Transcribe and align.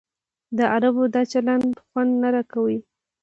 د 0.57 0.59
عربو 0.73 1.03
دا 1.13 1.21
چلند 1.31 1.65
خوند 1.87 2.11
نه 2.21 2.29
راکوي. 2.35 2.77